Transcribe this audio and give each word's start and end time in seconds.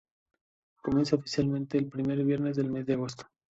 Comienza 0.81 1.15
oficialmente 1.15 1.77
el 1.77 1.87
primer 1.87 2.23
viernes 2.25 2.57
del 2.57 2.71
mes 2.71 2.87
de 2.87 2.93
agosto. 2.95 3.25